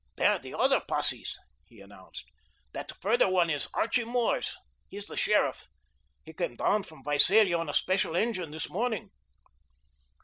"There're 0.15 0.39
the 0.39 0.57
other 0.57 0.79
posses," 0.79 1.37
he 1.67 1.79
announced. 1.79 2.25
"That 2.73 2.91
further 2.99 3.29
one 3.29 3.51
is 3.51 3.67
Archie 3.75 4.03
Moore's. 4.03 4.57
He's 4.87 5.05
the 5.05 5.15
sheriff. 5.15 5.67
He 6.23 6.33
came 6.33 6.55
down 6.55 6.81
from 6.81 7.03
Visalia 7.05 7.59
on 7.59 7.69
a 7.69 7.73
special 7.75 8.15
engine 8.15 8.49
this 8.49 8.67
morning." 8.67 9.11